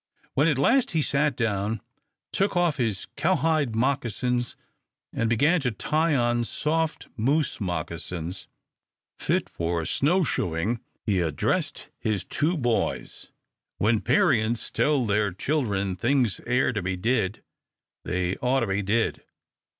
[0.33, 1.79] When at last he sat down,
[2.31, 4.55] took off his cow hide moccasins,
[5.13, 8.47] and began to tie on soft moose moccasins,
[9.19, 13.27] fit for snow shoeing, he addressed his two boys.
[13.77, 17.43] "When parients tell their children things air to be did,
[18.03, 19.21] they ought to be did.